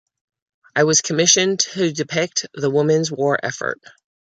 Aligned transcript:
I 0.75 0.83
was 0.85 1.01
commissioned 1.01 1.59
to 1.59 1.91
depict 1.93 2.47
the 2.55 2.71
women's 2.71 3.11
war 3.11 3.37
effort. 3.43 3.79